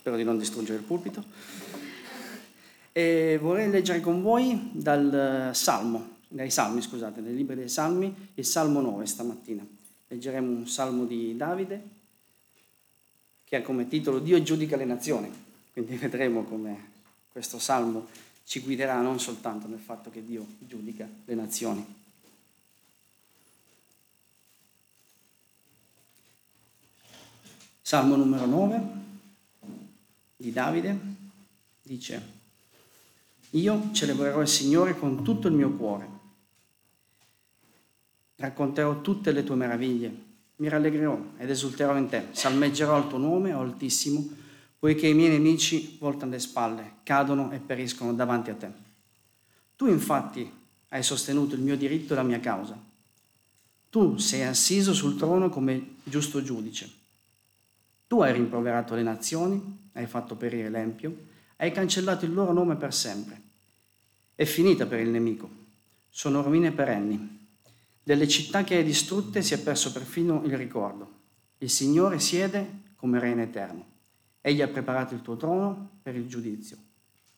[0.00, 1.22] spero di non distruggere il pulpito.
[2.90, 8.44] E vorrei leggere con voi dal Salmo, dai Salmi, scusate, dai libri dei Salmi, il
[8.46, 9.64] Salmo 9 stamattina.
[10.08, 11.98] Leggeremo un Salmo di Davide
[13.44, 15.30] che ha come titolo Dio giudica le nazioni.
[15.70, 16.88] Quindi vedremo come
[17.30, 18.06] questo Salmo
[18.44, 21.98] ci guiderà non soltanto nel fatto che Dio giudica le nazioni.
[27.82, 28.99] Salmo numero 9
[30.40, 30.98] di Davide
[31.82, 32.38] dice,
[33.50, 36.08] io celebrerò il Signore con tutto il mio cuore,
[38.36, 43.52] racconterò tutte le tue meraviglie, mi rallegrerò ed esulterò in te, salmeggerò il tuo nome,
[43.52, 44.26] Altissimo,
[44.78, 48.70] poiché i miei nemici voltano le spalle, cadono e periscono davanti a te.
[49.76, 50.50] Tu infatti
[50.88, 52.82] hai sostenuto il mio diritto e la mia causa.
[53.90, 56.99] Tu sei assiso sul trono come giusto giudice.
[58.10, 61.16] Tu hai rimproverato le nazioni, hai fatto perire l'empio,
[61.58, 63.40] hai cancellato il loro nome per sempre.
[64.34, 65.48] È finita per il nemico.
[66.08, 67.46] Sono rovine perenni.
[68.02, 71.18] Delle città che hai distrutte si è perso perfino il ricordo.
[71.58, 73.86] Il Signore siede come Re in eterno.
[74.40, 76.78] Egli ha preparato il tuo trono per il giudizio.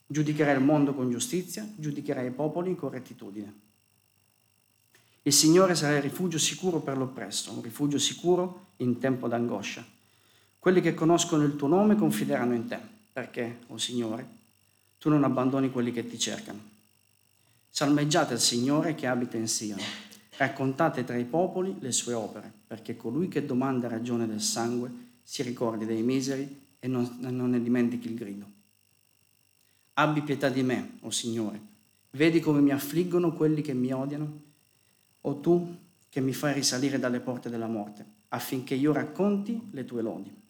[0.07, 3.61] Giudicherai il mondo con giustizia, giudicherai i popoli con rettitudine.
[5.21, 10.01] Il Signore sarà il rifugio sicuro per l'oppresso, un rifugio sicuro in tempo d'angoscia.
[10.63, 12.79] Quelli che conoscono il tuo nome confideranno in te,
[13.13, 14.25] perché, o oh Signore,
[14.97, 16.61] tu non abbandoni quelli che ti cercano.
[17.69, 19.81] Salmeggiate il Signore che abita in Sion.
[20.37, 24.89] Raccontate tra i popoli le sue opere, perché colui che domanda ragione del sangue
[25.25, 28.47] si ricordi dei miseri e non, non ne dimentichi il grido.
[29.95, 31.61] Abbi pietà di me, o oh Signore.
[32.13, 34.43] Vedi come mi affliggono quelli che mi odiano,
[35.23, 35.77] o tu
[36.09, 40.41] che mi fai risalire dalle porte della morte, affinché io racconti le tue lodi.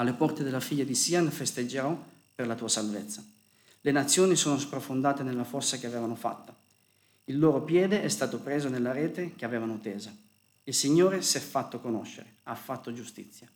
[0.00, 1.94] Alle porte della figlia di Sian festeggerò
[2.34, 3.22] per la tua salvezza.
[3.82, 6.56] Le nazioni sono sprofondate nella fossa che avevano fatta.
[7.24, 10.10] Il loro piede è stato preso nella rete che avevano tesa.
[10.64, 13.46] Il Signore si è fatto conoscere, ha fatto giustizia.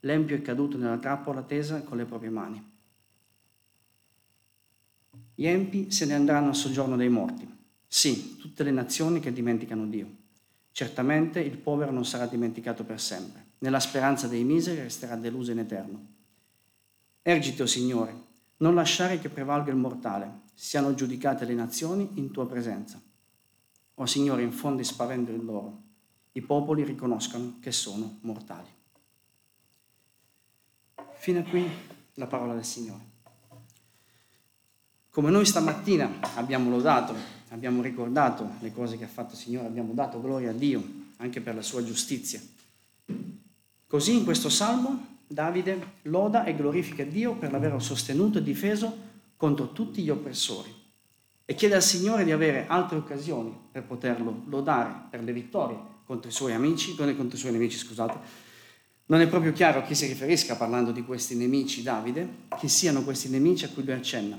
[0.00, 2.72] L'empio è caduto nella trappola tesa con le proprie mani.
[5.32, 7.48] Gli empi se ne andranno al soggiorno dei morti.
[7.86, 10.10] Sì, tutte le nazioni che dimenticano Dio.
[10.72, 15.58] Certamente il povero non sarà dimenticato per sempre nella speranza dei miseri resterà deluso in
[15.58, 16.06] eterno.
[17.22, 18.14] Ergiti, o Signore,
[18.58, 23.00] non lasciare che prevalga il mortale, siano giudicate le nazioni in tua presenza.
[23.94, 25.80] O Signore, infondi spavento in loro,
[26.32, 28.68] i popoli riconoscano che sono mortali.
[31.14, 31.66] Fino a qui
[32.14, 33.12] la parola del Signore.
[35.08, 37.14] Come noi stamattina abbiamo lodato,
[37.48, 40.84] abbiamo ricordato le cose che ha fatto il Signore, abbiamo dato gloria a Dio
[41.16, 42.42] anche per la sua giustizia.
[43.94, 48.92] Così in questo salmo Davide loda e glorifica Dio per l'aver sostenuto e difeso
[49.36, 50.74] contro tutti gli oppressori
[51.44, 56.28] e chiede al Signore di avere altre occasioni per poterlo lodare per le vittorie contro
[56.28, 58.18] i suoi amici, contro i suoi nemici, scusate.
[59.06, 62.28] Non è proprio chiaro a chi si riferisca parlando di questi nemici Davide,
[62.58, 64.36] chi siano questi nemici a cui lui accenna.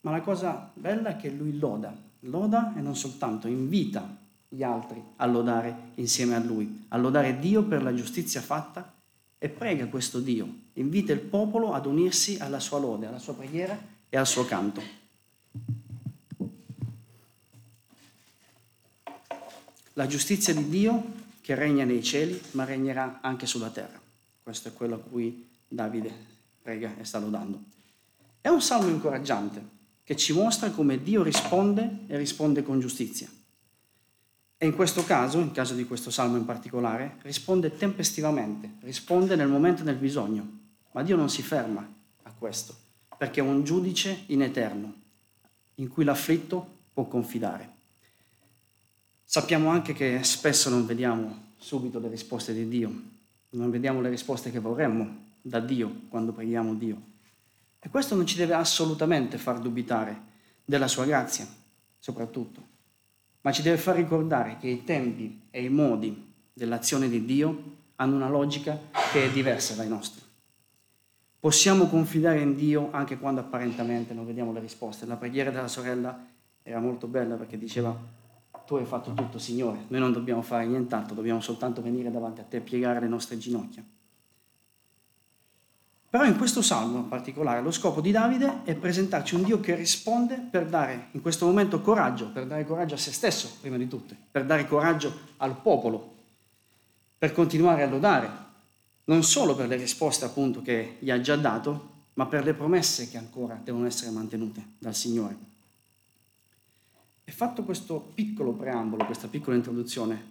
[0.00, 4.18] Ma la cosa bella è che lui loda, loda e non soltanto invita
[4.54, 8.92] gli altri a lodare insieme a lui, a lodare Dio per la giustizia fatta
[9.38, 13.78] e prega questo Dio, invita il popolo ad unirsi alla sua lode, alla sua preghiera
[14.10, 14.82] e al suo canto.
[19.94, 24.00] La giustizia di Dio che regna nei cieli, ma regnerà anche sulla terra.
[24.42, 26.12] Questo è quello a cui Davide
[26.60, 27.58] prega e sta lodando.
[28.40, 33.28] È un salmo incoraggiante che ci mostra come Dio risponde e risponde con giustizia.
[34.62, 39.48] E in questo caso, in caso di questo salmo in particolare, risponde tempestivamente, risponde nel
[39.48, 40.48] momento del bisogno.
[40.92, 41.84] Ma Dio non si ferma
[42.22, 42.72] a questo,
[43.18, 44.94] perché è un giudice in eterno,
[45.74, 47.70] in cui l'afflitto può confidare.
[49.24, 53.02] Sappiamo anche che spesso non vediamo subito le risposte di Dio,
[53.50, 57.02] non vediamo le risposte che vorremmo da Dio quando preghiamo Dio.
[57.80, 60.22] E questo non ci deve assolutamente far dubitare
[60.64, 61.48] della sua grazia,
[61.98, 62.70] soprattutto
[63.42, 67.62] ma ci deve far ricordare che i tempi e i modi dell'azione di Dio
[67.96, 68.78] hanno una logica
[69.12, 70.22] che è diversa dai nostri.
[71.38, 75.06] Possiamo confidare in Dio anche quando apparentemente non vediamo le risposte.
[75.06, 76.24] La preghiera della sorella
[76.62, 77.96] era molto bella perché diceva
[78.64, 82.44] tu hai fatto tutto Signore, noi non dobbiamo fare nient'altro, dobbiamo soltanto venire davanti a
[82.44, 83.84] te e piegare le nostre ginocchia.
[86.12, 89.74] Però in questo salmo in particolare lo scopo di Davide è presentarci un Dio che
[89.74, 93.88] risponde per dare in questo momento coraggio, per dare coraggio a se stesso prima di
[93.88, 96.16] tutto, per dare coraggio al popolo,
[97.16, 98.30] per continuare a lodare,
[99.04, 103.08] non solo per le risposte appunto che gli ha già dato, ma per le promesse
[103.08, 105.34] che ancora devono essere mantenute dal Signore.
[107.24, 110.22] E fatto questo piccolo preambolo, questa piccola introduzione,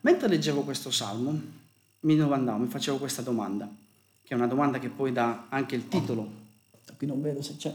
[0.00, 1.38] mentre leggevo questo salmo,
[2.00, 3.70] mi domandavo, mi facevo questa domanda,
[4.28, 6.30] che è una domanda che poi dà anche il titolo,
[6.84, 7.74] da qui non vedo se c'è,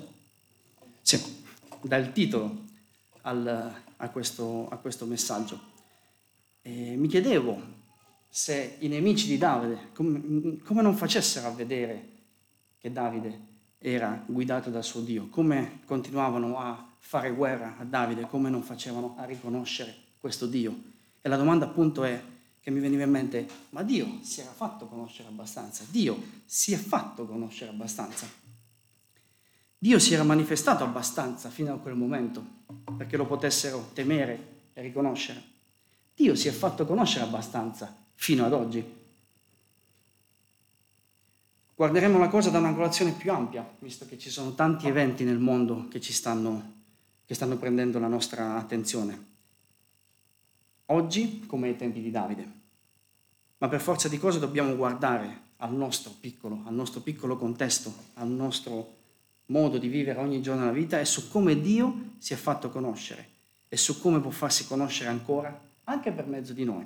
[1.01, 1.19] sì,
[1.81, 2.65] dà il titolo
[3.21, 5.59] al, a, questo, a questo messaggio.
[6.61, 7.59] E mi chiedevo
[8.29, 12.09] se i nemici di Davide, come, come non facessero a vedere
[12.77, 13.39] che Davide
[13.79, 19.15] era guidato dal suo Dio, come continuavano a fare guerra a Davide, come non facevano
[19.17, 20.79] a riconoscere questo Dio.
[21.19, 22.21] E la domanda appunto è
[22.63, 26.77] che mi veniva in mente, ma Dio si era fatto conoscere abbastanza, Dio si è
[26.77, 28.25] fatto conoscere abbastanza.
[29.77, 32.41] Dio si era manifestato abbastanza fino a quel momento
[32.97, 35.43] perché lo potessero temere e riconoscere.
[36.15, 39.01] Dio si è fatto conoscere abbastanza fino ad oggi
[41.75, 45.87] Guarderemo la cosa da un'angolazione più ampia, visto che ci sono tanti eventi nel mondo
[45.89, 46.83] che, ci stanno,
[47.25, 49.31] che stanno prendendo la nostra attenzione.
[50.87, 52.61] Oggi come ai tempi di Davide.
[53.59, 58.27] Ma per forza di cose dobbiamo guardare al nostro piccolo, al nostro piccolo contesto, al
[58.27, 58.97] nostro
[59.45, 63.29] modo di vivere ogni giorno la vita e su come Dio si è fatto conoscere
[63.69, 66.85] e su come può farsi conoscere ancora anche per mezzo di noi.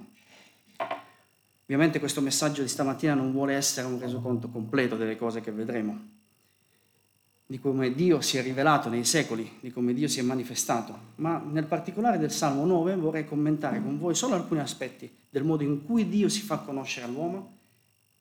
[1.63, 5.99] Ovviamente questo messaggio di stamattina non vuole essere un resoconto completo delle cose che vedremo,
[7.49, 11.37] di come Dio si è rivelato nei secoli, di come Dio si è manifestato, ma
[11.37, 15.85] nel particolare del Salmo 9 vorrei commentare con voi solo alcuni aspetti del modo in
[15.85, 17.55] cui Dio si fa conoscere all'uomo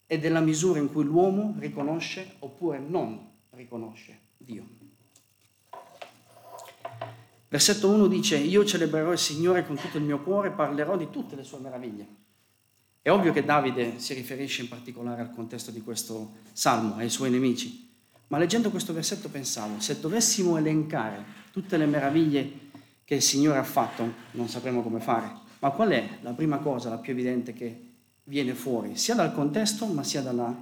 [0.07, 3.19] e della misura in cui l'uomo riconosce oppure non
[3.51, 4.65] riconosce Dio.
[7.49, 11.35] Versetto 1 dice, io celebrerò il Signore con tutto il mio cuore, parlerò di tutte
[11.35, 12.07] le sue meraviglie.
[13.03, 17.31] È ovvio che Davide si riferisce in particolare al contesto di questo salmo, ai suoi
[17.31, 17.86] nemici,
[18.29, 22.65] ma leggendo questo versetto pensavo, se dovessimo elencare tutte le meraviglie
[23.05, 25.31] che il Signore ha fatto, non sapremo come fare,
[25.61, 27.81] ma qual è la prima cosa, la più evidente che
[28.25, 30.55] viene fuori, sia dal contesto, ma sia dalla,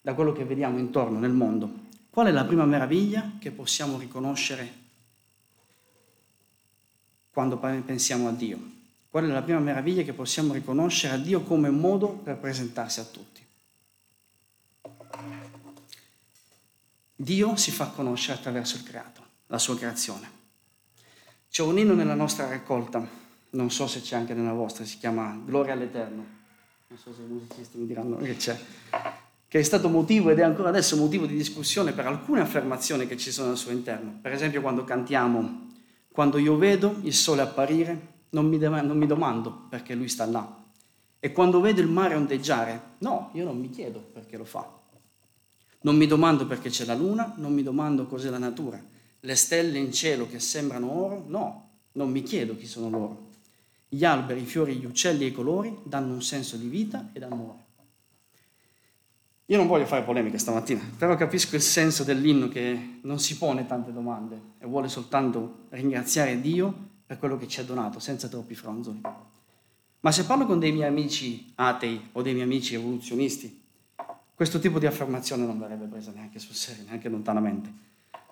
[0.00, 1.88] da quello che vediamo intorno nel mondo?
[2.10, 4.78] Qual è la prima meraviglia che possiamo riconoscere
[7.32, 8.58] quando pensiamo a Dio?
[9.10, 13.04] Qual è la prima meraviglia che possiamo riconoscere a Dio come modo per presentarsi a
[13.04, 13.44] tutti?
[17.22, 20.26] Dio si fa conoscere attraverso il creato, la sua creazione.
[21.50, 23.06] C'è un inno nella nostra raccolta,
[23.50, 26.24] non so se c'è anche nella vostra, si chiama Gloria all'Eterno.
[26.86, 28.58] Non so se i musicisti mi diranno che c'è.
[29.46, 33.18] Che è stato motivo ed è ancora adesso motivo di discussione per alcune affermazioni che
[33.18, 34.16] ci sono al suo interno.
[34.18, 35.68] Per esempio quando cantiamo,
[36.10, 38.00] quando io vedo il sole apparire,
[38.30, 40.58] non mi, non mi domando perché lui sta là.
[41.18, 44.78] E quando vedo il mare ondeggiare, no, io non mi chiedo perché lo fa.
[45.82, 48.82] Non mi domando perché c'è la luna, non mi domando cos'è la natura.
[49.20, 53.28] Le stelle in cielo che sembrano oro, no, non mi chiedo chi sono loro.
[53.88, 57.22] Gli alberi, i fiori, gli uccelli e i colori danno un senso di vita ed
[57.22, 57.68] amore.
[59.46, 63.66] Io non voglio fare polemiche stamattina, però capisco il senso dell'inno che non si pone
[63.66, 66.72] tante domande e vuole soltanto ringraziare Dio
[67.04, 69.00] per quello che ci ha donato, senza troppi fronzoli.
[70.00, 73.59] Ma se parlo con dei miei amici atei o dei miei amici evoluzionisti,
[74.40, 77.70] questo tipo di affermazione non verrebbe presa neanche sul serio, neanche lontanamente.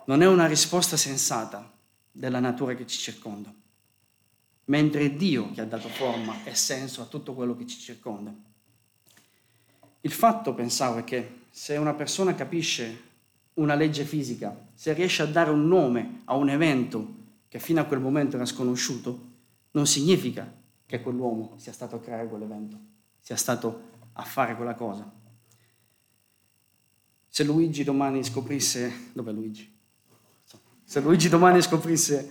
[0.06, 1.70] Non è una risposta sensata
[2.10, 3.52] della natura che ci circonda,
[4.64, 8.32] mentre è Dio che ha dato forma e senso a tutto quello che ci circonda.
[10.00, 13.02] Il fatto, pensavo, è che se una persona capisce
[13.54, 17.16] una legge fisica, se riesce a dare un nome a un evento
[17.48, 19.26] che fino a quel momento era sconosciuto,
[19.72, 20.50] non significa
[20.86, 22.78] che quell'uomo sia stato a creare quell'evento,
[23.20, 25.17] sia stato a fare quella cosa.
[27.38, 29.10] Se Luigi domani scoprisse...
[29.12, 29.72] Dov'è Luigi?
[30.82, 32.30] Se Luigi domani scoprisse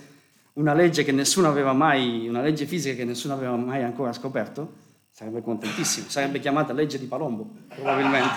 [0.54, 4.70] una legge che nessuno aveva mai, una legge fisica che nessuno aveva mai ancora scoperto,
[5.08, 8.34] sarebbe contentissimo, sarebbe chiamata legge di Palombo, probabilmente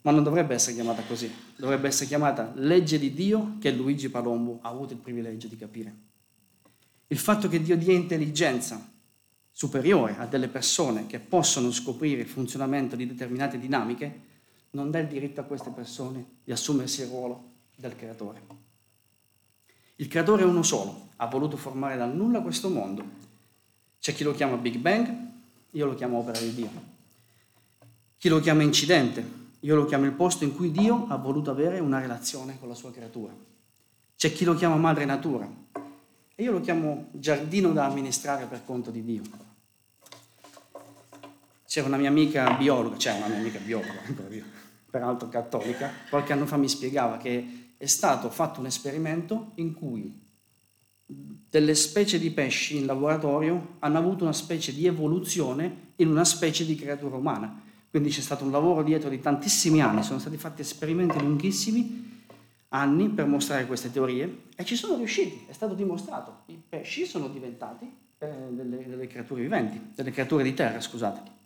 [0.00, 4.58] ma non dovrebbe essere chiamata così, dovrebbe essere chiamata legge di Dio che Luigi Palombo
[4.62, 5.94] ha avuto il privilegio di capire.
[7.06, 8.90] Il fatto che Dio dia intelligenza
[9.52, 14.26] superiore a delle persone che possono scoprire il funzionamento di determinate dinamiche
[14.70, 18.42] non dà il diritto a queste persone di assumersi il ruolo del creatore.
[19.96, 23.04] Il creatore è uno solo, ha voluto formare dal nulla questo mondo.
[23.98, 25.12] C'è chi lo chiama Big Bang,
[25.70, 26.70] io lo chiamo opera di Dio.
[28.16, 31.80] Chi lo chiama incidente, io lo chiamo il posto in cui Dio ha voluto avere
[31.80, 33.32] una relazione con la sua creatura.
[34.16, 35.48] C'è chi lo chiama madre natura
[36.34, 39.22] e io lo chiamo giardino da amministrare per conto di Dio.
[41.68, 44.00] C'era una mia amica biologa, c'è una mia amica biologa,
[44.90, 50.18] peraltro cattolica, qualche anno fa mi spiegava che è stato fatto un esperimento in cui
[51.04, 56.64] delle specie di pesci in laboratorio hanno avuto una specie di evoluzione in una specie
[56.64, 57.60] di creatura umana.
[57.90, 62.22] Quindi c'è stato un lavoro dietro di tantissimi anni, sono stati fatti esperimenti lunghissimi,
[62.68, 66.44] anni, per mostrare queste teorie e ci sono riusciti, è stato dimostrato.
[66.46, 71.36] I pesci sono diventati eh, delle, delle creature viventi, delle creature di terra, scusate.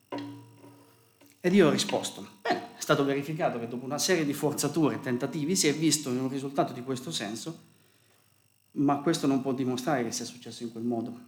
[1.44, 5.00] Ed io ho risposto, bene, è stato verificato che dopo una serie di forzature e
[5.00, 7.58] tentativi si è visto un risultato di questo senso,
[8.75, 11.18] ma questo non può dimostrare che sia successo in quel modo.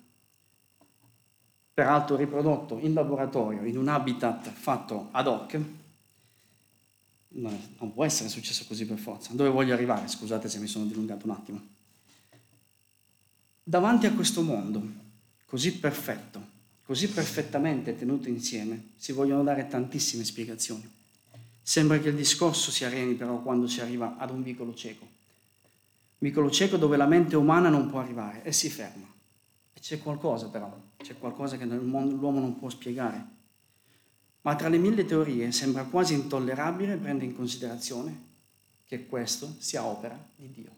[1.75, 5.61] Peraltro riprodotto in laboratorio, in un habitat fatto ad hoc,
[7.31, 9.33] non può essere successo così per forza.
[9.33, 10.07] Dove voglio arrivare?
[10.07, 11.61] Scusate se mi sono dilungato un attimo.
[13.65, 14.81] Davanti a questo mondo
[15.45, 16.53] così perfetto,
[16.85, 20.89] così perfettamente tenuto insieme, si vogliono dare tantissime spiegazioni.
[21.63, 25.07] Sembra che il discorso si areni però quando si arriva ad un vicolo cieco.
[26.19, 29.07] Vicolo cieco dove la mente umana non può arrivare e si ferma.
[29.73, 33.35] E c'è qualcosa però, c'è qualcosa che l'uomo non può spiegare
[34.45, 38.33] ma tra le mille teorie sembra quasi intollerabile prendere in considerazione
[38.85, 40.71] che questo sia opera di Dio.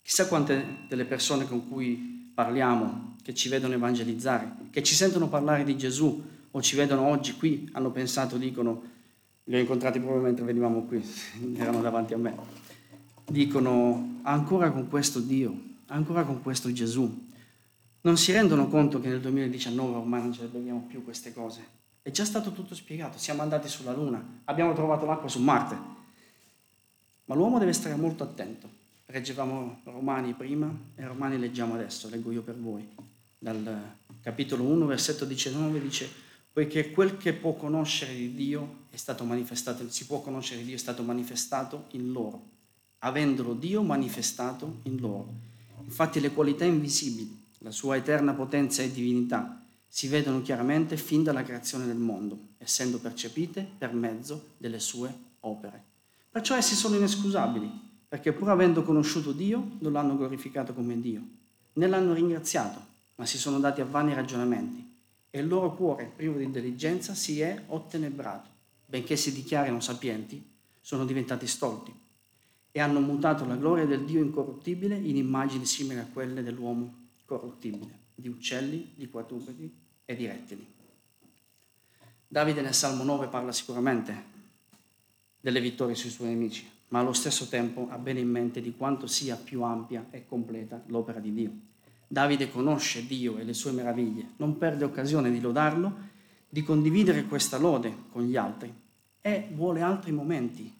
[0.00, 5.62] Chissà quante delle persone con cui parliamo, che ci vedono evangelizzare, che ci sentono parlare
[5.62, 8.82] di Gesù o ci vedono oggi qui, hanno pensato, dicono,
[9.44, 11.04] li ho incontrati proprio mentre venivamo qui,
[11.58, 12.34] erano davanti a me,
[13.26, 15.54] dicono ancora con questo Dio,
[15.88, 17.28] ancora con questo Gesù.
[18.00, 21.62] Non si rendono conto che nel 2019 ormai non ce le beviamo più queste cose,
[22.00, 25.76] è già stato tutto spiegato, siamo andati sulla Luna, abbiamo trovato l'acqua su Marte.
[27.26, 28.79] Ma l'uomo deve stare molto attento.
[29.12, 32.88] Leggevamo Romani prima e Romani leggiamo adesso, leggo io per voi.
[33.36, 36.08] Dal capitolo 1, versetto 19 dice,
[36.52, 40.76] poiché quel che può conoscere di Dio è stato manifestato, si può conoscere di Dio
[40.76, 42.40] è stato manifestato in loro,
[42.98, 45.32] avendolo Dio manifestato in loro.
[45.82, 51.42] Infatti le qualità invisibili, la sua eterna potenza e divinità, si vedono chiaramente fin dalla
[51.42, 55.82] creazione del mondo, essendo percepite per mezzo delle sue opere.
[56.30, 61.22] Perciò essi sono inescusabili, perché pur avendo conosciuto Dio, non l'hanno glorificato come Dio,
[61.74, 64.84] né l'hanno ringraziato, ma si sono dati a vani ragionamenti,
[65.30, 68.48] e il loro cuore, privo di intelligenza, si è ottenebrato,
[68.84, 70.44] benché si dichiarino sapienti,
[70.80, 71.94] sono diventati stolti,
[72.72, 77.98] e hanno mutato la gloria del Dio incorruttibile in immagini simili a quelle dell'uomo corruttibile
[78.16, 79.72] di uccelli, di quadrupedi
[80.04, 80.66] e di rettili.
[82.26, 84.24] Davide nel Salmo 9 parla sicuramente
[85.40, 89.06] delle vittorie sui suoi nemici, ma allo stesso tempo ha bene in mente di quanto
[89.06, 91.50] sia più ampia e completa l'opera di Dio.
[92.06, 96.08] Davide conosce Dio e le sue meraviglie, non perde occasione di lodarlo,
[96.48, 98.72] di condividere questa lode con gli altri
[99.20, 100.72] e vuole altri momenti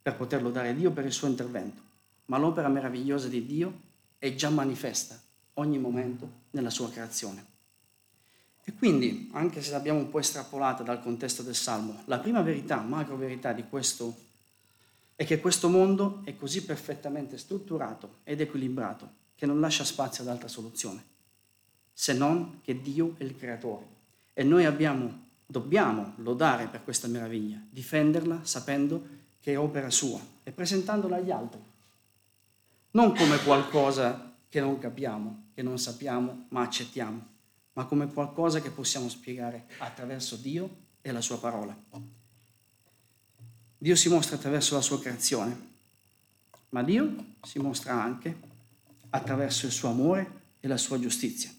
[0.00, 1.82] per poter lodare Dio per il suo intervento.
[2.26, 3.80] Ma l'opera meravigliosa di Dio
[4.18, 5.20] è già manifesta
[5.54, 7.44] ogni momento nella sua creazione.
[8.64, 12.80] E quindi, anche se l'abbiamo un po' estrapolata dal contesto del Salmo, la prima verità,
[12.80, 14.27] macro verità di questo
[15.18, 20.28] è che questo mondo è così perfettamente strutturato ed equilibrato che non lascia spazio ad
[20.28, 21.02] altra soluzione,
[21.92, 23.84] se non che Dio è il creatore.
[24.32, 29.04] E noi abbiamo, dobbiamo lodare per questa meraviglia, difenderla sapendo
[29.40, 31.60] che è opera sua e presentandola agli altri,
[32.92, 37.26] non come qualcosa che non capiamo, che non sappiamo, ma accettiamo,
[37.72, 40.70] ma come qualcosa che possiamo spiegare attraverso Dio
[41.00, 41.76] e la sua parola.
[43.80, 45.66] Dio si mostra attraverso la sua creazione,
[46.70, 48.36] ma Dio si mostra anche
[49.10, 51.50] attraverso il suo amore e la sua giustizia.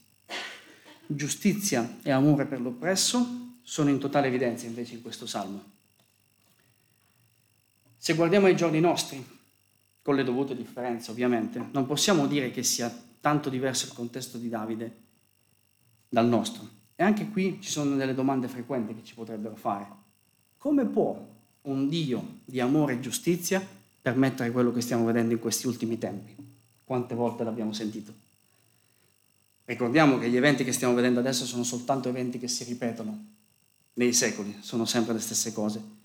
[1.07, 5.63] Giustizia e amore per l'oppresso sono in totale evidenza invece in questo salmo.
[7.97, 9.25] Se guardiamo ai giorni nostri,
[10.01, 14.49] con le dovute differenze ovviamente, non possiamo dire che sia tanto diverso il contesto di
[14.49, 14.95] Davide
[16.09, 16.67] dal nostro.
[16.95, 19.87] E anche qui ci sono delle domande frequenti che ci potrebbero fare.
[20.57, 23.65] Come può un Dio di amore e giustizia
[24.01, 26.35] permettere quello che stiamo vedendo in questi ultimi tempi?
[26.83, 28.13] Quante volte l'abbiamo sentito?
[29.65, 33.25] Ricordiamo che gli eventi che stiamo vedendo adesso sono soltanto eventi che si ripetono
[33.93, 35.97] nei secoli, sono sempre le stesse cose.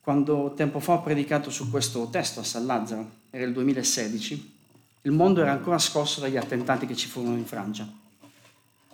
[0.00, 4.52] Quando tempo fa ho predicato su questo testo a San Lazzaro, era il 2016,
[5.02, 7.86] il mondo era ancora scosso dagli attentati che ci furono in Francia.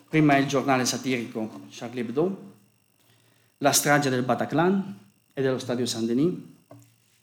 [0.09, 2.50] Prima il giornale satirico Charlie Hebdo,
[3.62, 4.99] la strage del Bataclan
[5.35, 6.35] e dello stadio Saint-Denis.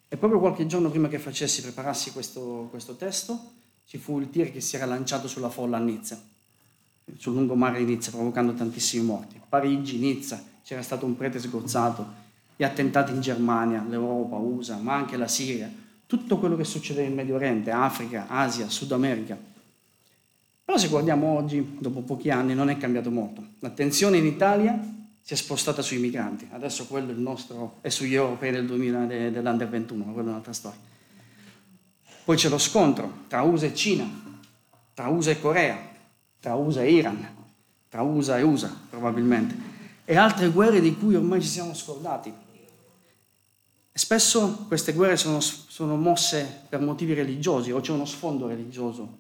[0.08, 3.52] E proprio qualche giorno prima che facessi, preparassi questo, questo testo,
[3.86, 6.22] ci fu il tir che si era lanciato sulla folla a Nizza.
[7.18, 9.42] sul lungomare di Nizza, provocando tantissimi morti.
[9.50, 12.06] Parigi, Nizza, c'era stato un prete sgozzato,
[12.56, 15.72] gli attentati in Germania, l'Europa, USA, ma anche la Siria,
[16.06, 19.38] tutto quello che succede nel Medio Oriente, Africa, Asia, Sud America.
[20.64, 23.44] Però se guardiamo oggi, dopo pochi anni, non è cambiato molto.
[23.60, 24.96] L'attenzione in Italia
[25.28, 29.06] si è spostata sui migranti, adesso quello è il nostro, è sugli europei del 2000,
[29.30, 30.80] dell'Under 21, ma quella è un'altra storia.
[32.24, 34.10] Poi c'è lo scontro tra USA e Cina,
[34.94, 35.78] tra USA e Corea,
[36.40, 37.28] tra USA e Iran,
[37.90, 39.54] tra USA e USA probabilmente,
[40.06, 42.32] e altre guerre di cui ormai ci siamo scordati.
[43.92, 49.18] Spesso queste guerre sono, sono, mosse per motivi religiosi o c'è uno sfondo religioso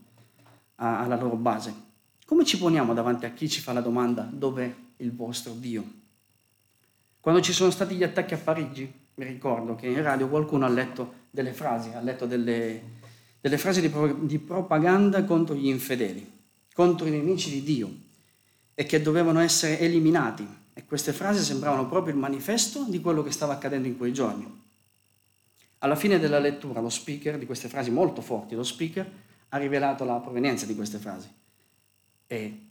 [0.75, 1.73] alla loro base.
[2.25, 5.96] Come ci poniamo davanti a chi ci fa la domanda dov'è il vostro Dio?
[7.27, 10.69] Quando ci sono stati gli attacchi a Parigi, mi ricordo che in radio qualcuno ha
[10.69, 12.81] letto delle frasi, ha letto delle,
[13.41, 16.25] delle frasi di, pro, di propaganda contro gli infedeli,
[16.73, 17.93] contro i nemici di Dio
[18.73, 20.47] e che dovevano essere eliminati.
[20.73, 24.63] E queste frasi sembravano proprio il manifesto di quello che stava accadendo in quei giorni.
[25.79, 29.11] Alla fine della lettura, lo speaker, di queste frasi molto forti, lo speaker
[29.49, 31.27] ha rivelato la provenienza di queste frasi.
[32.25, 32.67] E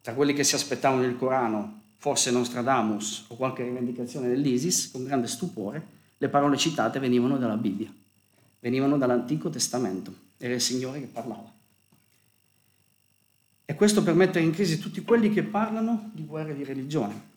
[0.00, 5.28] tra quelli che si aspettavano il Corano, forse Nostradamus o qualche rivendicazione dell'ISIS, con grande
[5.28, 5.86] stupore,
[6.18, 7.90] le parole citate venivano dalla Bibbia
[8.60, 11.50] venivano dall'Antico Testamento, era il Signore che parlava.
[13.64, 17.28] E questo per mettere in crisi tutti quelli che parlano di guerra e di religione.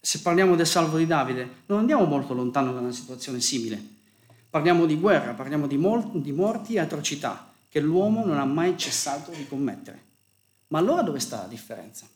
[0.00, 3.94] Se parliamo del salvo di Davide, non andiamo molto lontano da una situazione simile.
[4.48, 8.76] Parliamo di guerra, parliamo di, mor- di morti e atrocità che l'uomo non ha mai
[8.78, 10.04] cessato di commettere.
[10.68, 12.06] Ma allora dove sta la differenza?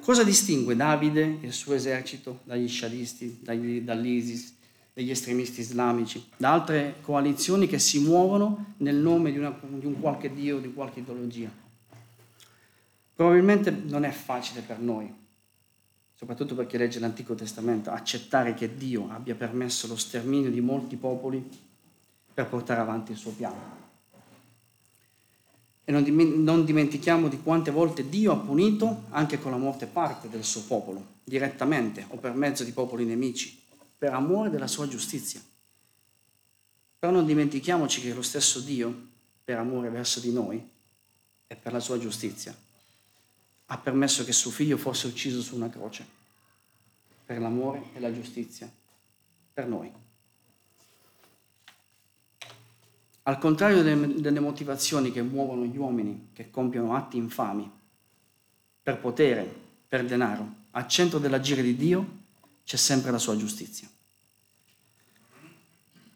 [0.00, 4.54] Cosa distingue Davide e il suo esercito dagli sciadisti, dall'ISIS,
[4.92, 10.00] degli estremisti islamici, da altre coalizioni che si muovono nel nome di, una, di un
[10.00, 11.50] qualche Dio, di qualche ideologia.
[13.14, 15.12] Probabilmente non è facile per noi,
[16.14, 20.96] soprattutto per chi legge l'Antico Testamento, accettare che Dio abbia permesso lo sterminio di molti
[20.96, 21.48] popoli
[22.34, 23.90] per portare avanti il suo piano.
[25.84, 30.44] E non dimentichiamo di quante volte Dio ha punito anche con la morte parte del
[30.44, 33.60] suo popolo, direttamente o per mezzo di popoli nemici
[34.02, 35.40] per amore della sua giustizia.
[36.98, 39.10] Però non dimentichiamoci che lo stesso Dio,
[39.44, 40.60] per amore verso di noi
[41.46, 42.52] e per la sua giustizia,
[43.66, 46.04] ha permesso che suo figlio fosse ucciso su una croce,
[47.24, 48.68] per l'amore e la giustizia,
[49.52, 50.01] per noi.
[53.24, 57.70] Al contrario delle motivazioni che muovono gli uomini che compiono atti infami
[58.82, 59.48] per potere,
[59.86, 62.20] per denaro, al centro dell'agire di Dio
[62.64, 63.88] c'è sempre la sua giustizia.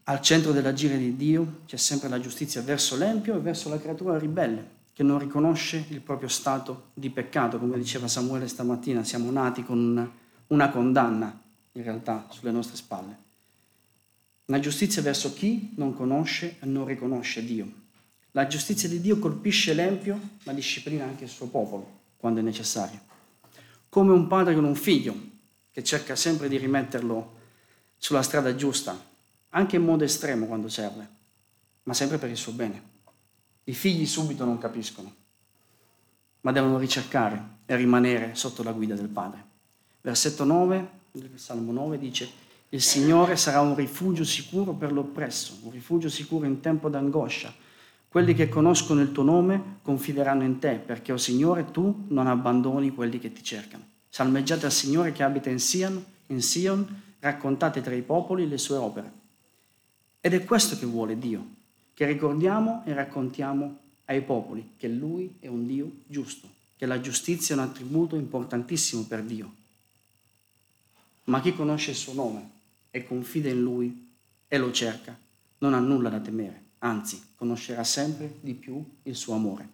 [0.08, 4.18] Al centro dell'agire di Dio c'è sempre la giustizia verso l'empio e verso la creatura
[4.18, 9.64] ribelle, che non riconosce il proprio stato di peccato, come diceva Samuele stamattina, siamo nati
[9.64, 10.12] con
[10.48, 11.40] una condanna
[11.72, 13.24] in realtà sulle nostre spalle.
[14.46, 17.68] Una giustizia verso chi non conosce e non riconosce Dio.
[18.30, 23.00] La giustizia di Dio colpisce l'empio, ma disciplina anche il suo popolo quando è necessario.
[23.88, 25.14] Come un padre con un figlio
[25.72, 27.34] che cerca sempre di rimetterlo
[27.96, 28.96] sulla strada giusta,
[29.48, 31.08] anche in modo estremo quando serve,
[31.82, 32.94] ma sempre per il suo bene.
[33.64, 35.12] I figli subito non capiscono,
[36.42, 39.44] ma devono ricercare e rimanere sotto la guida del Padre.
[40.02, 42.30] Versetto 9 del Salmo 9 dice,
[42.76, 47.50] il Signore sarà un rifugio sicuro per l'oppresso, un rifugio sicuro in tempo d'angoscia.
[48.06, 52.26] Quelli che conoscono il tuo nome confideranno in te, perché, o oh Signore, tu non
[52.26, 53.82] abbandoni quelli che ti cercano.
[54.10, 58.76] Salmeggiate al Signore che abita in Sion, in Sion, raccontate tra i popoli le sue
[58.76, 59.10] opere.
[60.20, 61.46] Ed è questo che vuole Dio,
[61.94, 67.54] che ricordiamo e raccontiamo ai popoli che Lui è un Dio giusto, che la giustizia
[67.54, 69.50] è un attributo importantissimo per Dio.
[71.24, 72.54] Ma chi conosce il suo nome
[72.96, 74.08] e confida in Lui
[74.48, 75.14] e lo cerca,
[75.58, 79.68] non ha nulla da temere, anzi conoscerà sempre di più il suo amore.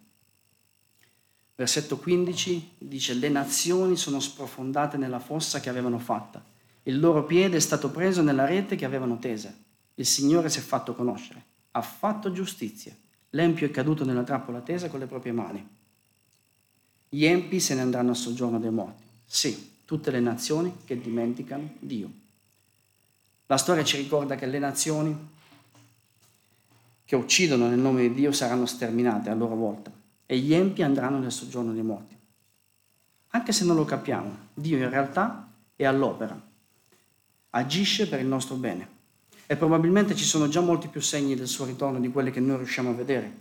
[1.54, 6.44] Versetto 15 dice, le nazioni sono sprofondate nella fossa che avevano fatta,
[6.82, 9.54] il loro piede è stato preso nella rete che avevano tesa.
[9.94, 12.92] Il Signore si è fatto conoscere, ha fatto giustizia,
[13.30, 15.64] l'empio è caduto nella trappola tesa con le proprie mani.
[17.08, 19.04] Gli empi se ne andranno a soggiorno dei morti.
[19.24, 22.21] Sì, tutte le nazioni che dimenticano Dio.
[23.52, 25.14] La storia ci ricorda che le nazioni
[27.04, 29.92] che uccidono nel nome di Dio saranno sterminate a loro volta
[30.24, 32.16] e gli empi andranno nel soggiorno dei morti.
[33.28, 36.34] Anche se non lo capiamo, Dio in realtà è all'opera,
[37.50, 38.88] agisce per il nostro bene
[39.44, 42.56] e probabilmente ci sono già molti più segni del suo ritorno di quelli che noi
[42.56, 43.36] riusciamo a vedere.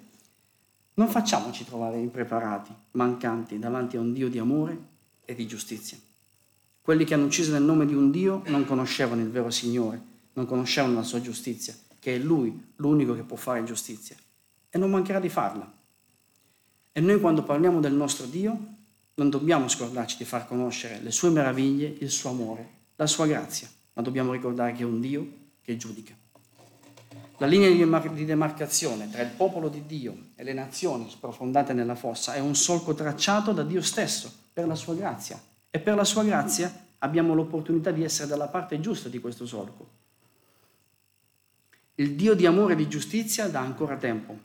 [0.95, 4.77] Non facciamoci trovare impreparati, mancanti davanti a un Dio di amore
[5.23, 5.97] e di giustizia.
[6.91, 10.01] Quelli che hanno ucciso nel nome di un Dio non conoscevano il vero Signore,
[10.33, 14.17] non conoscevano la sua giustizia, che è Lui l'unico che può fare giustizia.
[14.69, 15.71] E non mancherà di farla.
[16.91, 18.59] E noi quando parliamo del nostro Dio
[19.13, 23.69] non dobbiamo scordarci di far conoscere le sue meraviglie, il suo amore, la sua grazia,
[23.93, 25.25] ma dobbiamo ricordare che è un Dio
[25.61, 26.13] che giudica.
[27.37, 32.33] La linea di demarcazione tra il popolo di Dio e le nazioni sprofondate nella fossa
[32.33, 35.41] è un solco tracciato da Dio stesso per la sua grazia.
[35.71, 39.99] E per la sua grazia abbiamo l'opportunità di essere dalla parte giusta di questo solco.
[41.95, 44.37] Il Dio di amore e di giustizia dà ancora tempo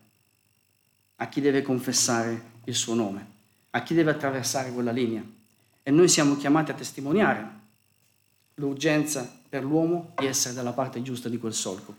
[1.17, 3.27] a chi deve confessare il suo nome,
[3.71, 5.23] a chi deve attraversare quella linea.
[5.83, 7.51] E noi siamo chiamati a testimoniare
[8.55, 11.95] l'urgenza per l'uomo di essere dalla parte giusta di quel solco.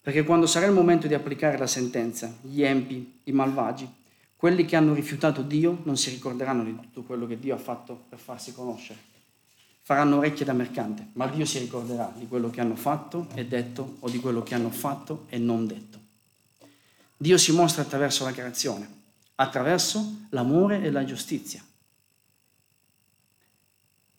[0.00, 3.90] Perché quando sarà il momento di applicare la sentenza, gli empi, i malvagi,
[4.38, 8.04] quelli che hanno rifiutato Dio non si ricorderanno di tutto quello che Dio ha fatto
[8.08, 8.96] per farsi conoscere.
[9.82, 13.96] Faranno orecchie da mercante, ma Dio si ricorderà di quello che hanno fatto e detto
[13.98, 15.98] o di quello che hanno fatto e non detto.
[17.16, 18.88] Dio si mostra attraverso la creazione,
[19.34, 21.60] attraverso l'amore e la giustizia.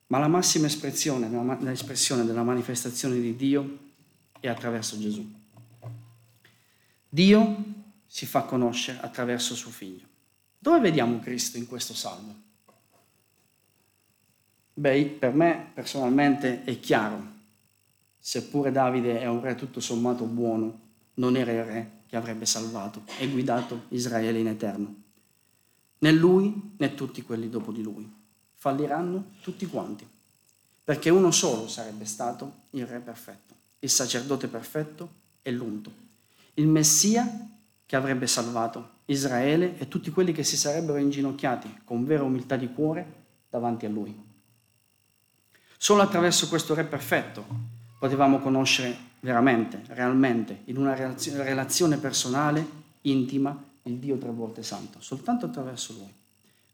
[0.07, 1.29] Ma la massima espressione,
[1.61, 3.77] l'espressione della manifestazione di Dio
[4.41, 5.25] è attraverso Gesù.
[7.07, 7.77] Dio
[8.11, 10.07] si fa conoscere attraverso suo figlio.
[10.57, 12.47] Dove vediamo Cristo in questo salmo?
[14.73, 17.37] Beh, per me personalmente è chiaro.
[18.17, 20.79] Seppure Davide è un re tutto sommato buono,
[21.15, 24.95] non era il re che avrebbe salvato e guidato Israele in eterno.
[25.99, 28.11] Né lui né tutti quelli dopo di lui.
[28.55, 30.07] Falliranno tutti quanti,
[30.83, 35.09] perché uno solo sarebbe stato il re perfetto, il sacerdote perfetto
[35.41, 36.07] e l'unto
[36.59, 37.25] il Messia
[37.89, 42.71] che avrebbe salvato Israele e tutti quelli che si sarebbero inginocchiati con vera umiltà di
[42.71, 43.13] cuore
[43.49, 44.15] davanti a lui.
[45.75, 47.43] Solo attraverso questo Re perfetto
[47.97, 52.63] potevamo conoscere veramente, realmente, in una relazione personale,
[53.01, 56.13] intima, il Dio tre volte santo, soltanto attraverso lui.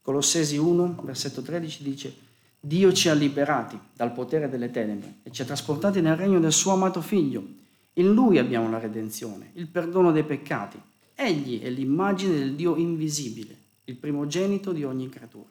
[0.01, 2.13] Colossesi 1, versetto 13 dice,
[2.59, 6.51] Dio ci ha liberati dal potere delle tenebre e ci ha trasportati nel regno del
[6.51, 7.63] suo amato figlio
[7.97, 10.77] in lui abbiamo la redenzione, il perdono dei peccati.
[11.15, 15.49] Egli è l'immagine del Dio invisibile, il primogenito di ogni creatura,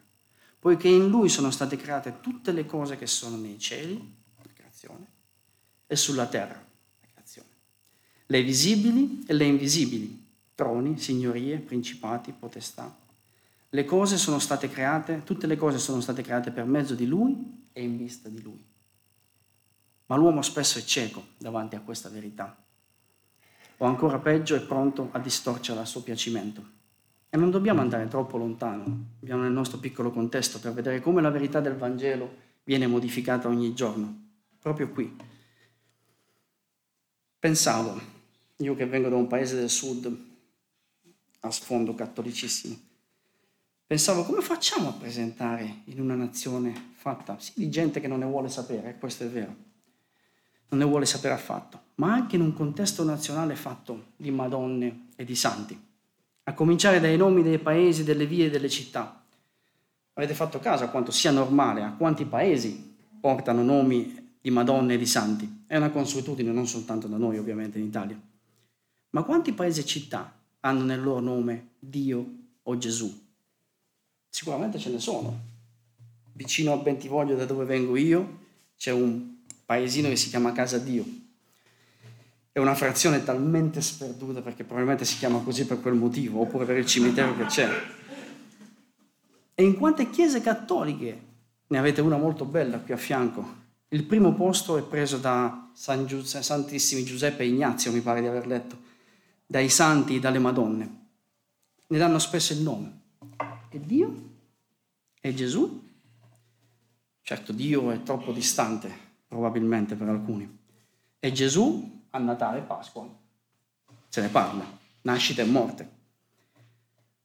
[0.59, 3.94] poiché in lui sono state create tutte le cose che sono nei cieli,
[4.37, 5.07] la creazione,
[5.87, 6.62] e sulla terra,
[7.00, 7.48] la creazione.
[8.27, 10.22] Le visibili e le invisibili,
[10.55, 12.94] troni, signorie, principati, potestà.
[13.70, 17.64] Le cose sono state create, tutte le cose sono state create per mezzo di lui
[17.72, 18.62] e in vista di lui.
[20.07, 22.63] Ma l'uomo spesso è cieco davanti a questa verità,
[23.78, 26.82] o ancora peggio è pronto a distorcere al suo piacimento.
[27.28, 31.30] E non dobbiamo andare troppo lontano, abbiamo nel nostro piccolo contesto per vedere come la
[31.30, 34.22] verità del Vangelo viene modificata ogni giorno,
[34.60, 35.16] proprio qui.
[37.38, 38.00] Pensavo,
[38.56, 40.16] io che vengo da un paese del sud
[41.40, 42.76] a sfondo cattolicissimo,
[43.84, 48.26] pensavo come facciamo a presentare in una nazione fatta sì di gente che non ne
[48.26, 49.54] vuole sapere, questo è vero,
[50.68, 55.24] non ne vuole sapere affatto, ma anche in un contesto nazionale fatto di madonne e
[55.24, 55.79] di santi,
[56.44, 59.24] a cominciare dai nomi dei paesi, delle vie e delle città.
[60.14, 64.98] Avete fatto caso a quanto sia normale, a quanti paesi portano nomi di madonne e
[64.98, 65.64] di santi?
[65.66, 68.20] È una consuetudine non soltanto da noi ovviamente in Italia.
[69.11, 72.27] Ma quanti paesi e città hanno nel loro nome Dio
[72.62, 73.22] o Gesù?
[74.29, 75.53] Sicuramente ce ne sono.
[76.33, 78.40] Vicino a Bentivoglio, da dove vengo io,
[78.77, 79.34] c'è un
[79.64, 81.05] paesino che si chiama Casa Dio.
[82.53, 86.77] È una frazione talmente sperduta perché probabilmente si chiama così per quel motivo, oppure per
[86.77, 87.68] il cimitero che c'è.
[89.55, 91.20] E in quante chiese cattoliche,
[91.66, 96.07] ne avete una molto bella qui a fianco, il primo posto è preso da San
[96.07, 98.77] Giuse, Santissimi Giuseppe e Ignazio, mi pare di aver letto,
[99.46, 101.03] dai santi, dalle Madonne.
[101.87, 103.03] Ne danno spesso il nome.
[103.68, 104.31] E Dio?
[105.20, 105.83] E Gesù?
[107.22, 109.03] Certo, Dio è troppo distante
[109.35, 110.59] probabilmente per alcuni.
[111.18, 113.05] E Gesù a Natale e Pasqua
[114.07, 114.64] se ne parla,
[115.03, 115.90] nascita e morte.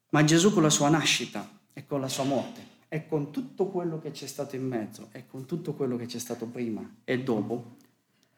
[0.08, 4.00] Ma Gesù con la sua nascita e con la sua morte e con tutto quello
[4.00, 7.76] che c'è stato in mezzo e con tutto quello che c'è stato prima e dopo,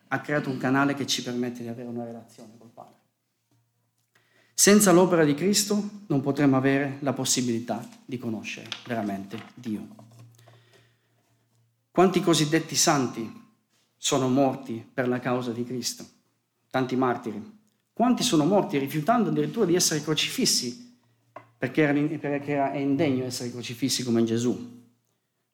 [0.09, 2.97] ha creato un canale che ci permette di avere una relazione col Padre.
[4.53, 9.87] Senza l'opera di Cristo non potremo avere la possibilità di conoscere veramente Dio.
[11.91, 13.41] Quanti cosiddetti santi
[14.05, 16.05] sono morti per la causa di Cristo,
[16.71, 17.41] tanti martiri.
[17.93, 20.99] Quanti sono morti rifiutando addirittura di essere crocifissi
[21.57, 24.83] perché era, indegno essere crocifissi come Gesù,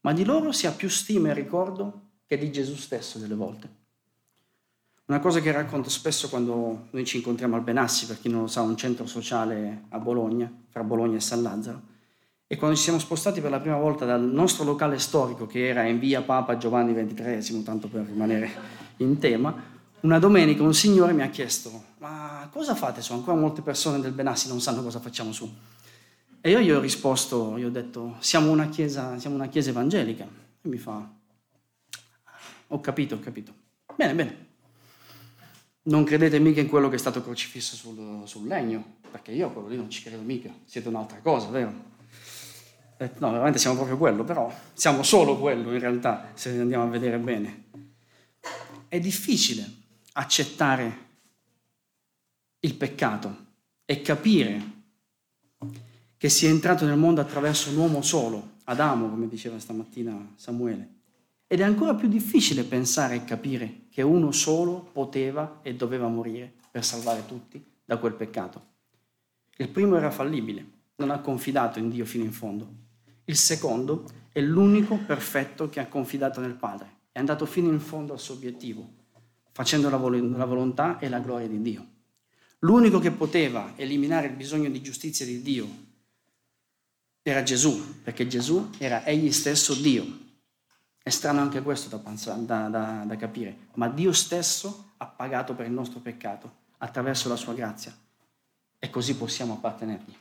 [0.01, 3.69] ma di loro si ha più stima e ricordo che di Gesù stesso delle volte.
[5.09, 8.47] Una cosa che racconto spesso quando noi ci incontriamo al Benassi, per chi non lo
[8.47, 11.83] sa, un centro sociale a Bologna, fra Bologna e San Lazzaro,
[12.51, 15.85] e quando ci siamo spostati per la prima volta dal nostro locale storico, che era
[15.85, 18.51] in via Papa Giovanni XXIII, tanto per rimanere
[18.97, 19.55] in tema,
[20.01, 23.13] una domenica un signore mi ha chiesto, ma cosa fate su?
[23.13, 25.47] Ancora molte persone del Benassi non sanno cosa facciamo su.
[26.41, 30.25] E io gli ho risposto, gli ho detto, siamo una chiesa, siamo una chiesa evangelica.
[30.25, 31.07] E mi fa,
[32.69, 33.53] ho capito, ho capito.
[33.95, 34.47] Bene, bene.
[35.83, 39.51] Non credete mica in quello che è stato crocifisso sul, sul legno, perché io a
[39.51, 41.97] quello lì non ci credo mica, siete un'altra cosa, vero?
[43.19, 47.19] No, veramente siamo proprio quello, però siamo solo quello in realtà, se andiamo a vedere
[47.19, 47.65] bene.
[48.89, 49.71] È difficile
[50.13, 51.07] accettare
[52.61, 53.47] il peccato
[53.85, 54.77] e capire
[56.17, 60.97] che sia entrato nel mondo attraverso un uomo solo, Adamo, come diceva stamattina Samuele.
[61.47, 66.53] Ed è ancora più difficile pensare e capire che uno solo poteva e doveva morire
[66.71, 68.67] per salvare tutti da quel peccato.
[69.57, 72.87] Il primo era fallibile, non ha confidato in Dio fino in fondo.
[73.29, 78.15] Il secondo è l'unico perfetto che ha confidato nel Padre, è andato fino in fondo
[78.15, 78.89] al suo obiettivo,
[79.53, 81.87] facendo la, vol- la volontà e la gloria di Dio.
[82.61, 85.69] L'unico che poteva eliminare il bisogno di giustizia di Dio
[87.21, 90.07] era Gesù, perché Gesù era egli stesso Dio.
[91.03, 95.67] È strano anche questo da, da, da, da capire, ma Dio stesso ha pagato per
[95.67, 97.95] il nostro peccato attraverso la sua grazia
[98.79, 100.17] e così possiamo appartenergli.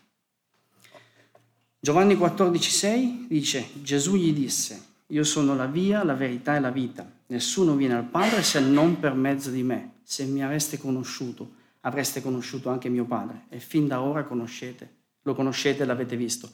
[1.87, 7.09] Giovanni 14,6 dice, Gesù gli disse, io sono la via, la verità e la vita.
[7.27, 9.99] Nessuno viene al Padre se non per mezzo di me.
[10.03, 11.49] Se mi aveste conosciuto,
[11.81, 16.49] avreste conosciuto anche mio Padre e fin da ora conoscete, lo conoscete e l'avete visto.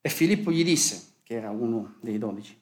[0.00, 2.58] E Filippo gli disse, che era uno dei dodici,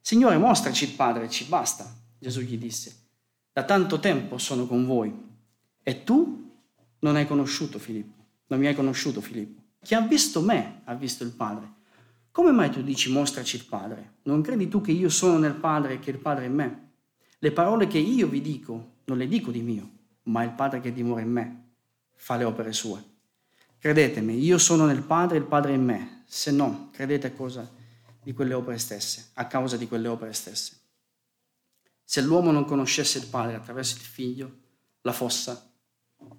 [0.00, 1.88] Signore, mostraci il Padre, ci basta.
[2.18, 2.96] Gesù gli disse,
[3.52, 5.14] da tanto tempo sono con voi
[5.84, 6.50] e tu
[6.98, 9.66] non hai conosciuto Filippo, non mi hai conosciuto Filippo.
[9.80, 11.76] Chi ha visto me ha visto il Padre.
[12.30, 14.16] Come mai tu dici mostraci il Padre?
[14.22, 16.90] Non credi tu che io sono nel Padre e che il Padre è in me?
[17.38, 19.90] Le parole che io vi dico non le dico di mio,
[20.24, 21.64] ma il Padre che dimora in me
[22.14, 23.02] fa le opere sue.
[23.78, 26.22] Credetemi, io sono nel Padre e il Padre è in me.
[26.26, 27.68] Se no, credete a cosa
[28.22, 30.76] di quelle opere stesse, a causa di quelle opere stesse.
[32.04, 34.58] Se l'uomo non conoscesse il Padre attraverso il Figlio,
[35.02, 35.70] la fossa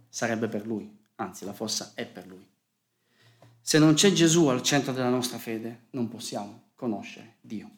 [0.10, 2.49] sarebbe per lui, anzi la fossa è per lui.
[3.70, 7.70] Se non c'è Gesù al centro della nostra fede, non possiamo conoscere Dio.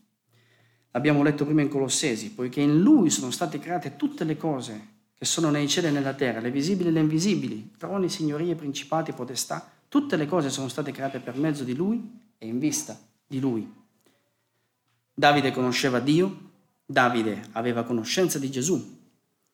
[0.92, 5.26] Abbiamo letto prima in Colossesi, poiché in Lui sono state create tutte le cose che
[5.26, 9.70] sono nei cieli e nella terra, le visibili e le invisibili, troni, signorie, principati, potestà,
[9.90, 13.70] tutte le cose sono state create per mezzo di Lui e in vista di Lui.
[15.14, 16.52] Davide conosceva Dio,
[16.86, 18.98] Davide aveva conoscenza di Gesù,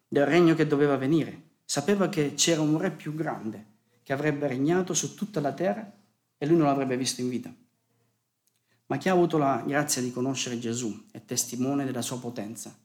[0.08, 3.66] del regno che doveva venire, sapeva che c'era un re più grande
[4.04, 5.98] che avrebbe regnato su tutta la terra
[6.38, 7.54] e lui non l'avrebbe visto in vita.
[8.88, 12.76] Ma chi ha avuto la grazia di conoscere Gesù è testimone della sua potenza,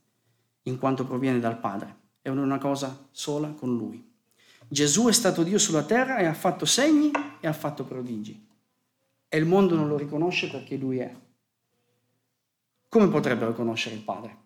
[0.63, 2.01] in quanto proviene dal Padre.
[2.21, 4.11] È una cosa sola con lui.
[4.69, 7.11] Gesù è stato Dio sulla terra e ha fatto segni
[7.41, 8.49] e ha fatto prodigi.
[9.29, 11.15] E il mondo non lo riconosce perché lui è.
[12.89, 14.37] Come potrebbero conoscere il Padre?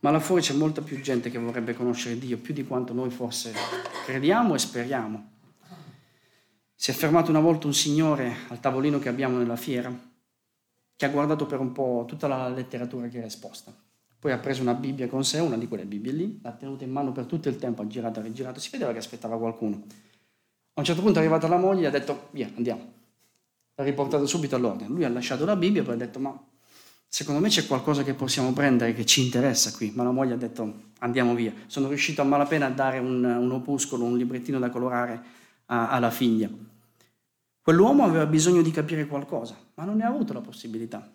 [0.00, 3.10] Ma là fuori c'è molta più gente che vorrebbe conoscere Dio, più di quanto noi
[3.10, 3.52] forse
[4.04, 5.30] crediamo e speriamo.
[6.80, 9.92] Si è fermato una volta un signore al tavolino che abbiamo nella fiera,
[10.94, 13.74] che ha guardato per un po' tutta la letteratura che era esposta.
[14.16, 16.92] Poi ha preso una Bibbia con sé, una di quelle Bibbie lì, l'ha tenuta in
[16.92, 19.82] mano per tutto il tempo, ha girato e rigirato, si vedeva che aspettava qualcuno.
[20.74, 22.92] A un certo punto è arrivata la moglie e ha detto, via, andiamo.
[23.74, 24.88] L'ha riportato subito all'ordine.
[24.88, 26.40] Lui ha lasciato la Bibbia e poi ha detto, ma
[27.08, 29.90] secondo me c'è qualcosa che possiamo prendere che ci interessa qui.
[29.96, 31.52] Ma la moglie ha detto, andiamo via.
[31.66, 35.37] Sono riuscito a malapena a dare un, un opuscolo, un librettino da colorare
[35.68, 36.48] alla figlia.
[37.60, 41.12] Quell'uomo aveva bisogno di capire qualcosa, ma non ne ha avuto la possibilità.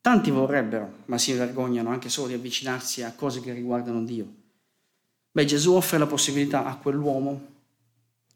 [0.00, 4.26] Tanti vorrebbero, ma si vergognano anche solo di avvicinarsi a cose che riguardano Dio.
[5.30, 7.54] Beh, Gesù offre la possibilità a quell'uomo,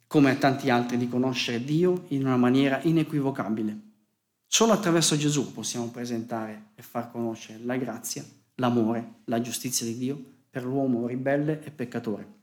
[0.06, 3.78] come a tanti altri, di conoscere Dio in una maniera inequivocabile.
[4.46, 8.24] Solo attraverso Gesù possiamo presentare e far conoscere la grazia,
[8.56, 12.39] l'amore, la giustizia di Dio per l'uomo ribelle e peccatore.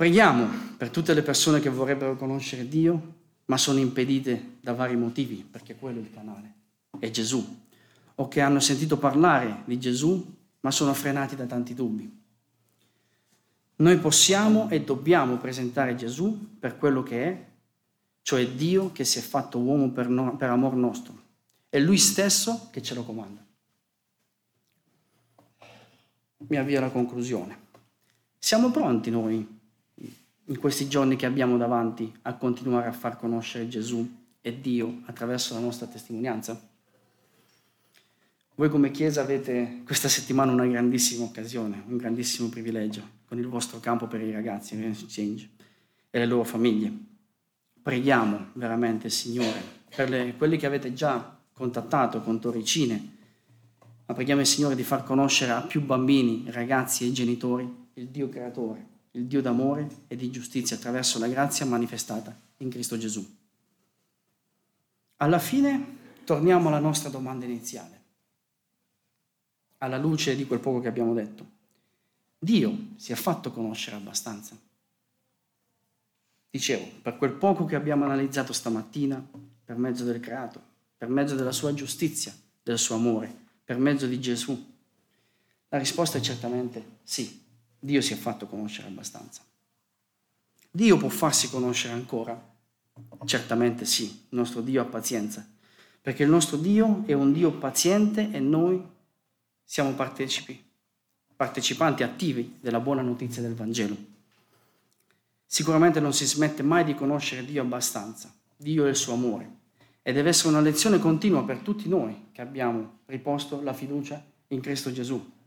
[0.00, 5.44] Preghiamo per tutte le persone che vorrebbero conoscere Dio, ma sono impedite da vari motivi,
[5.44, 6.54] perché quello è il canale,
[6.98, 7.46] è Gesù,
[8.14, 12.18] o che hanno sentito parlare di Gesù, ma sono frenati da tanti dubbi.
[13.76, 17.46] Noi possiamo e dobbiamo presentare Gesù per quello che è,
[18.22, 21.12] cioè Dio che si è fatto uomo per, no, per amor nostro.
[21.68, 23.44] È Lui stesso che ce lo comanda.
[26.38, 27.68] Mi avvio alla conclusione.
[28.38, 29.58] Siamo pronti noi,
[30.50, 35.54] in questi giorni che abbiamo davanti, a continuare a far conoscere Gesù e Dio attraverso
[35.54, 36.60] la nostra testimonianza?
[38.56, 43.78] Voi come Chiesa avete questa settimana una grandissima occasione, un grandissimo privilegio con il vostro
[43.78, 45.48] campo per i ragazzi, Exchange,
[46.10, 46.92] e le loro famiglie.
[47.80, 49.62] Preghiamo veramente, Signore,
[49.94, 53.16] per le, quelli che avete già contattato con Torricine,
[54.04, 58.28] ma preghiamo il Signore di far conoscere a più bambini, ragazzi e genitori il Dio
[58.28, 63.38] creatore, il Dio d'amore e di giustizia attraverso la grazia manifestata in Cristo Gesù.
[65.16, 68.02] Alla fine torniamo alla nostra domanda iniziale,
[69.78, 71.58] alla luce di quel poco che abbiamo detto.
[72.38, 74.56] Dio si è fatto conoscere abbastanza.
[76.48, 79.24] Dicevo, per quel poco che abbiamo analizzato stamattina,
[79.64, 80.60] per mezzo del creato,
[80.96, 83.32] per mezzo della sua giustizia, del suo amore,
[83.64, 84.68] per mezzo di Gesù,
[85.68, 87.48] la risposta è certamente sì.
[87.80, 89.42] Dio si è fatto conoscere abbastanza.
[90.70, 92.48] Dio può farsi conoscere ancora?
[93.24, 95.44] Certamente sì, il nostro Dio ha pazienza,
[96.00, 98.80] perché il nostro Dio è un Dio paziente e noi
[99.64, 100.62] siamo partecipi,
[101.34, 103.96] partecipanti attivi della buona notizia del Vangelo.
[105.46, 109.58] Sicuramente non si smette mai di conoscere Dio abbastanza, Dio e il suo amore,
[110.02, 114.60] e deve essere una lezione continua per tutti noi che abbiamo riposto la fiducia in
[114.60, 115.38] Cristo Gesù.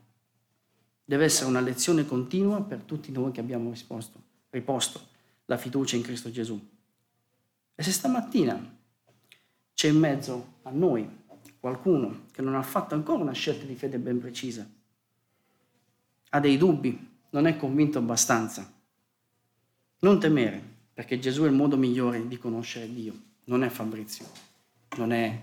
[1.05, 5.11] Deve essere una lezione continua per tutti noi che abbiamo risposto, riposto
[5.45, 6.59] la fiducia in Cristo Gesù.
[7.75, 8.77] E se stamattina
[9.73, 11.21] c'è in mezzo a noi
[11.59, 14.67] qualcuno che non ha fatto ancora una scelta di fede ben precisa,
[16.29, 18.71] ha dei dubbi, non è convinto abbastanza,
[19.99, 20.61] non temere,
[20.93, 23.13] perché Gesù è il modo migliore di conoscere Dio,
[23.45, 24.25] non è Fabrizio,
[24.97, 25.41] non è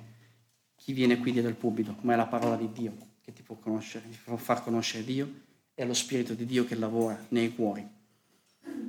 [0.77, 3.57] chi viene qui dietro il pubblico, ma è la parola di Dio che ti può
[3.57, 5.49] conoscere, ti può far conoscere Dio
[5.81, 7.89] è lo Spirito di Dio che lavora nei cuori.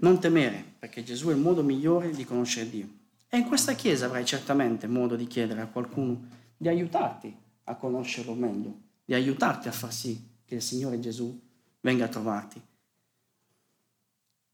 [0.01, 2.85] Non temere, perché Gesù è il modo migliore di conoscere Dio.
[3.29, 6.21] E in questa Chiesa avrai certamente modo di chiedere a qualcuno
[6.57, 11.39] di aiutarti a conoscerlo meglio, di aiutarti a far sì che il Signore Gesù
[11.79, 12.61] venga a trovarti.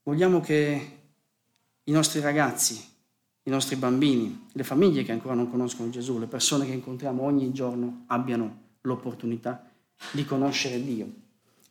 [0.04, 1.00] Vogliamo che
[1.86, 2.80] i nostri ragazzi,
[3.42, 7.52] i nostri bambini, le famiglie che ancora non conoscono Gesù, le persone che incontriamo ogni
[7.52, 9.68] giorno abbiano l'opportunità
[10.12, 11.26] di conoscere Dio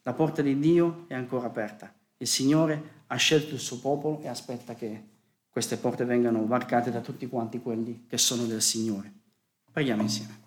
[0.06, 1.92] la porta di Dio è ancora aperta.
[2.18, 5.02] Il Signore ha scelto il suo popolo e aspetta che
[5.50, 9.12] queste porte vengano varcate da tutti quanti quelli che sono del Signore.
[9.72, 10.44] Preghiamo insieme.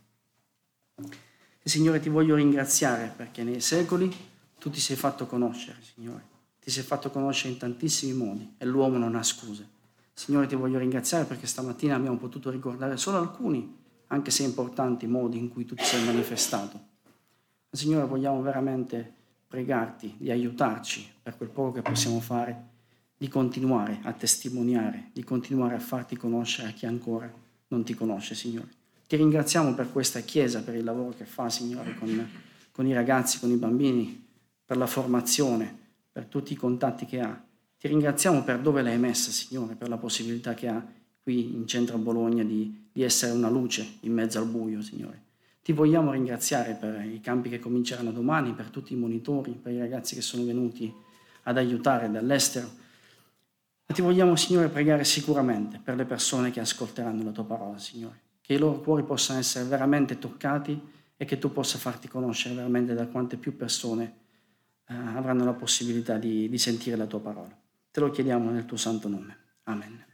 [1.61, 4.09] Signore, ti voglio ringraziare perché nei secoli
[4.57, 6.23] tu ti sei fatto conoscere, Signore.
[6.61, 9.67] Ti sei fatto conoscere in tantissimi modi e l'uomo non ha scuse.
[10.13, 15.37] Signore, ti voglio ringraziare perché stamattina abbiamo potuto ricordare solo alcuni, anche se importanti, modi
[15.37, 16.79] in cui tu ti sei manifestato.
[17.69, 19.17] Signore, vogliamo veramente
[19.49, 22.67] pregarti di aiutarci per quel poco che possiamo fare,
[23.17, 27.29] di continuare a testimoniare, di continuare a farti conoscere a chi ancora
[27.69, 28.69] non ti conosce, Signore.
[29.07, 32.29] Ti ringraziamo per questa Chiesa, per il lavoro che fa, Signore, con,
[32.71, 34.23] con i ragazzi, con i bambini,
[34.63, 35.75] per la formazione,
[36.11, 37.43] per tutti i contatti che ha.
[37.77, 40.85] Ti ringraziamo per dove l'hai messa, Signore, per la possibilità che ha
[41.23, 45.28] qui in centro a Bologna di, di essere una luce in mezzo al buio, Signore.
[45.61, 49.79] Ti vogliamo ringraziare per i campi che cominceranno domani, per tutti i monitori, per i
[49.79, 50.93] ragazzi che sono venuti
[51.43, 52.69] ad aiutare dall'estero.
[53.85, 58.19] E ti vogliamo, Signore, pregare sicuramente per le persone che ascolteranno la tua parola, Signore,
[58.41, 60.79] che i loro cuori possano essere veramente toccati
[61.17, 64.15] e che tu possa farti conoscere veramente da quante più persone
[64.87, 67.55] eh, avranno la possibilità di, di sentire la tua parola.
[67.91, 69.37] Te lo chiediamo nel tuo santo nome.
[69.63, 70.08] Amen.